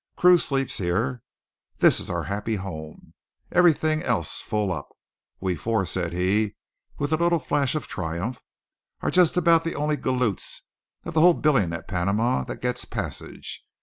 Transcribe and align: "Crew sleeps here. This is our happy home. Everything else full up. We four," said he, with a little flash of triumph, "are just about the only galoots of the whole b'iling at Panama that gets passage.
"Crew 0.15 0.39
sleeps 0.39 0.79
here. 0.79 1.21
This 1.77 1.99
is 1.99 2.09
our 2.09 2.23
happy 2.23 2.55
home. 2.55 3.13
Everything 3.51 4.01
else 4.01 4.41
full 4.41 4.71
up. 4.71 4.89
We 5.39 5.55
four," 5.55 5.85
said 5.85 6.11
he, 6.11 6.55
with 6.97 7.11
a 7.11 7.17
little 7.17 7.37
flash 7.37 7.75
of 7.75 7.87
triumph, 7.87 8.41
"are 9.01 9.11
just 9.11 9.37
about 9.37 9.63
the 9.63 9.75
only 9.75 9.97
galoots 9.97 10.63
of 11.05 11.13
the 11.13 11.21
whole 11.21 11.35
b'iling 11.39 11.71
at 11.71 11.87
Panama 11.87 12.43
that 12.45 12.61
gets 12.61 12.83
passage. 12.83 13.63